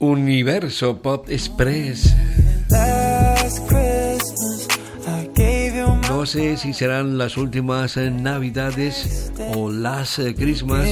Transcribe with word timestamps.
Universo 0.00 0.94
Pop 0.94 1.28
Express. 1.28 2.39
Sé 6.30 6.56
si 6.56 6.72
serán 6.72 7.18
las 7.18 7.36
últimas 7.36 7.96
eh, 7.96 8.08
navidades 8.08 9.32
o 9.56 9.68
las 9.68 10.20
eh, 10.20 10.32
Christmas, 10.36 10.88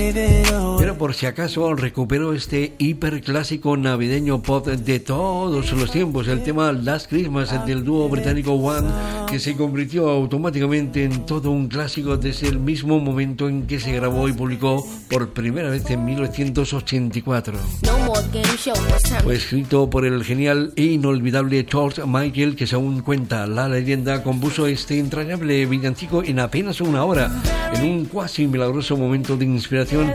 pero 0.77 0.99
por 0.99 1.15
si 1.15 1.27
acaso 1.27 1.77
recupero 1.77 2.33
este 2.33 2.75
hiperclásico 2.79 3.77
navideño 3.77 4.43
pop 4.43 4.67
de 4.67 4.99
todos 4.99 5.71
los 5.71 5.93
tiempos, 5.93 6.27
el 6.27 6.43
tema 6.43 6.73
Last 6.73 7.09
Christmas 7.09 7.65
del 7.65 7.85
dúo 7.85 8.09
británico 8.09 8.55
One, 8.55 8.89
que 9.31 9.39
se 9.39 9.55
convirtió 9.55 10.09
automáticamente 10.09 11.05
en 11.05 11.25
todo 11.25 11.53
un 11.53 11.69
clásico 11.69 12.17
desde 12.17 12.49
el 12.49 12.59
mismo 12.59 12.99
momento 12.99 13.49
en 13.49 13.69
que 13.69 13.79
se 13.79 13.93
grabó 13.93 14.29
y 14.29 14.33
publicó 14.33 14.85
por 15.09 15.29
primera 15.35 15.71
vez 15.71 15.89
en 15.89 16.05
1984. 16.05 17.55
Fue 19.23 19.37
escrito 19.37 19.89
por 19.89 20.05
el 20.05 20.25
genial 20.25 20.73
e 20.75 20.83
inolvidable 20.83 21.65
George 21.71 22.03
Michael, 22.05 22.57
que 22.57 22.67
según 22.67 23.03
cuenta 23.03 23.47
la 23.47 23.69
leyenda, 23.69 24.25
compuso 24.25 24.67
este 24.67 24.99
entrañable 24.99 25.28
villancico 25.37 26.23
en 26.25 26.41
apenas 26.41 26.81
una 26.81 27.05
hora, 27.05 27.31
en 27.75 27.85
un 27.85 28.05
cuasi 28.07 28.47
milagroso 28.47 28.97
momento 28.97 29.37
de 29.37 29.45
inspiración. 29.45 30.13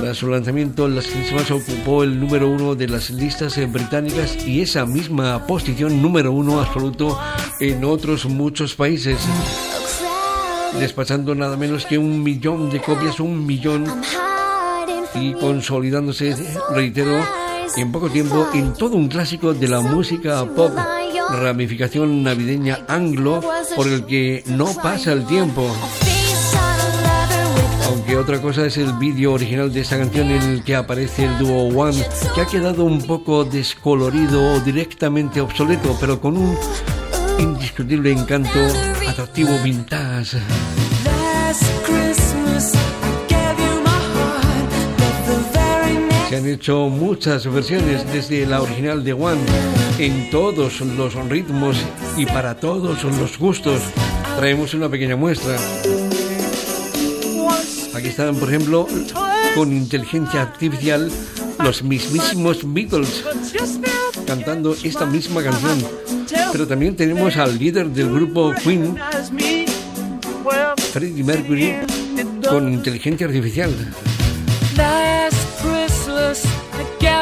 Tras 0.00 0.16
su 0.18 0.28
lanzamiento, 0.28 0.88
Las 0.88 1.06
Christmas 1.06 1.50
ocupó 1.50 2.04
el 2.04 2.18
número 2.18 2.48
uno 2.48 2.74
de 2.74 2.88
las 2.88 3.10
listas 3.10 3.58
británicas 3.72 4.46
y 4.46 4.60
esa 4.60 4.86
misma 4.86 5.46
posición 5.46 6.00
número 6.00 6.32
uno 6.32 6.60
absoluto 6.60 7.18
en 7.60 7.84
otros 7.84 8.26
muchos 8.26 8.74
países, 8.74 9.18
despachando 10.78 11.34
nada 11.34 11.56
menos 11.56 11.84
que 11.84 11.98
un 11.98 12.22
millón 12.22 12.70
de 12.70 12.80
copias, 12.80 13.20
un 13.20 13.44
millón, 13.44 13.84
y 15.14 15.34
consolidándose, 15.34 16.36
reitero, 16.70 17.20
en 17.76 17.92
poco 17.92 18.08
tiempo 18.08 18.48
en 18.54 18.72
todo 18.74 18.96
un 18.96 19.08
clásico 19.08 19.54
de 19.54 19.68
la 19.68 19.80
música 19.80 20.44
pop 20.54 20.72
ramificación 21.30 22.22
navideña 22.22 22.80
anglo 22.88 23.40
por 23.76 23.86
el 23.86 24.04
que 24.06 24.42
no 24.46 24.66
pasa 24.74 25.12
el 25.12 25.26
tiempo. 25.26 25.66
Aunque 27.86 28.16
otra 28.16 28.40
cosa 28.40 28.66
es 28.66 28.76
el 28.78 28.92
vídeo 28.94 29.32
original 29.32 29.72
de 29.72 29.80
esta 29.80 29.98
canción 29.98 30.30
en 30.30 30.42
el 30.42 30.64
que 30.64 30.74
aparece 30.74 31.24
el 31.24 31.38
dúo 31.38 31.68
One, 31.68 32.04
que 32.34 32.40
ha 32.40 32.46
quedado 32.46 32.84
un 32.84 33.02
poco 33.02 33.44
descolorido 33.44 34.54
o 34.54 34.60
directamente 34.60 35.40
obsoleto, 35.40 35.96
pero 36.00 36.20
con 36.20 36.36
un 36.36 36.56
indiscutible 37.38 38.12
encanto 38.12 38.58
atractivo 39.08 39.58
vintage. 39.62 40.38
Se 46.32 46.38
han 46.38 46.48
hecho 46.48 46.88
muchas 46.88 47.46
versiones 47.46 48.10
desde 48.10 48.46
la 48.46 48.62
original 48.62 49.04
de 49.04 49.12
One 49.12 49.42
en 49.98 50.30
todos 50.30 50.80
los 50.80 51.14
ritmos 51.28 51.76
y 52.16 52.24
para 52.24 52.54
todos 52.58 53.04
los 53.04 53.38
gustos. 53.38 53.82
Traemos 54.38 54.72
una 54.72 54.88
pequeña 54.88 55.14
muestra. 55.14 55.58
Aquí 57.94 58.08
están, 58.08 58.34
por 58.36 58.48
ejemplo, 58.48 58.88
con 59.54 59.76
inteligencia 59.76 60.40
artificial, 60.40 61.12
los 61.62 61.82
mismísimos 61.82 62.60
Beatles 62.64 63.24
cantando 64.26 64.74
esta 64.82 65.04
misma 65.04 65.42
canción. 65.42 65.86
Pero 66.50 66.66
también 66.66 66.96
tenemos 66.96 67.36
al 67.36 67.58
líder 67.58 67.88
del 67.88 68.10
grupo 68.10 68.54
Queen, 68.64 68.96
Freddie 70.94 71.24
Mercury, 71.24 71.74
con 72.48 72.72
inteligencia 72.72 73.26
artificial. 73.26 73.70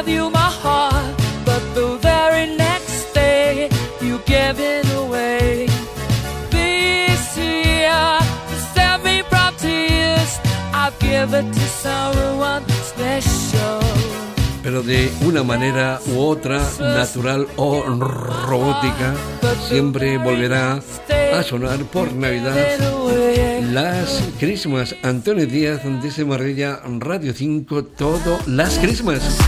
gave 0.02 0.14
you 0.14 0.30
my 0.30 0.50
heart, 0.62 1.14
but 1.44 1.60
the 1.74 1.98
very 1.98 2.56
next 2.56 3.12
day 3.12 3.68
you 4.00 4.18
give 4.24 4.58
it 4.58 4.86
away. 4.94 5.66
This 6.50 7.36
year, 7.36 8.18
to 8.48 8.56
save 8.74 9.04
me 9.04 9.22
from 9.28 9.54
tears. 9.56 10.38
I 10.72 10.90
give 11.00 11.34
it 11.34 11.52
to 11.52 11.66
someone. 11.84 12.69
Pero 14.70 14.84
de 14.84 15.10
una 15.26 15.42
manera 15.42 15.98
u 16.14 16.20
otra, 16.20 16.62
natural 16.78 17.48
o 17.56 17.82
robótica, 17.82 19.16
siempre 19.68 20.16
volverá 20.16 20.80
a 21.34 21.42
sonar 21.42 21.80
por 21.86 22.12
Navidad 22.12 22.54
las 23.72 24.22
Christmas. 24.38 24.94
Antonio 25.02 25.44
Díaz 25.44 25.80
desde 26.00 26.24
Marbella, 26.24 26.82
Radio 27.00 27.34
5, 27.34 27.84
todo 27.84 28.38
las 28.46 28.78
Christmas. 28.78 29.38